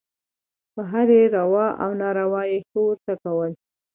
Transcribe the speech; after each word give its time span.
په 0.73 0.81
هرې 0.91 1.21
روا 1.35 1.67
او 1.83 1.89
ناروا 2.01 2.43
یې 2.51 2.57
«ښه» 2.69 2.79
ورته 2.87 3.13
کول. 3.23 3.51